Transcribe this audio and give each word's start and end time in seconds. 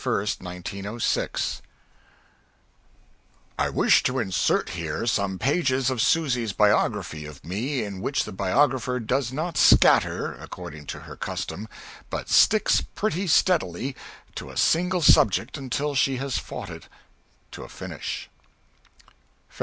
_]I 3.59 3.69
wish 3.69 4.01
to 4.01 4.17
insert 4.17 4.69
here 4.69 5.05
some 5.05 5.37
pages 5.37 5.91
of 5.91 6.01
Susy's 6.01 6.53
Biography 6.53 7.27
of 7.27 7.45
me 7.45 7.83
in 7.83 8.01
which 8.01 8.23
the 8.23 8.31
biographer 8.31 8.99
does 8.99 9.31
not 9.31 9.57
scatter, 9.57 10.33
according 10.39 10.87
to 10.87 11.01
her 11.01 11.15
custom, 11.15 11.67
but 12.09 12.29
sticks 12.29 12.81
pretty 12.95 13.27
steadily 13.27 13.95
to 14.33 14.49
a 14.49 14.57
single 14.57 15.03
subject 15.03 15.55
until 15.55 15.93
she 15.93 16.17
has 16.17 16.39
fought 16.39 16.71
it 16.71 16.87
to 17.51 17.61
a 17.61 17.69
finish: 17.69 18.27
_Feb. 19.55 19.59